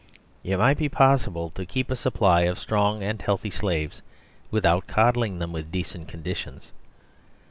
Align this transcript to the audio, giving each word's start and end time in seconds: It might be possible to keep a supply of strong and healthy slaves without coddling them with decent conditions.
It 0.43 0.57
might 0.57 0.79
be 0.79 0.89
possible 0.89 1.51
to 1.51 1.63
keep 1.63 1.91
a 1.91 1.95
supply 1.95 2.41
of 2.45 2.57
strong 2.57 3.03
and 3.03 3.21
healthy 3.21 3.51
slaves 3.51 4.01
without 4.49 4.87
coddling 4.87 5.37
them 5.37 5.51
with 5.53 5.71
decent 5.71 6.07
conditions. 6.07 6.71